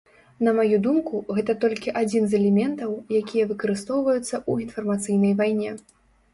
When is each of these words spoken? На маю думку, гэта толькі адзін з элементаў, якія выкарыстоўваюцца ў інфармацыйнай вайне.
На 0.45 0.53
маю 0.59 0.77
думку, 0.87 1.19
гэта 1.39 1.55
толькі 1.65 1.93
адзін 2.01 2.23
з 2.33 2.39
элементаў, 2.39 2.91
якія 3.21 3.43
выкарыстоўваюцца 3.53 4.27
ў 4.27 4.53
інфармацыйнай 4.69 5.33
вайне. 5.47 5.81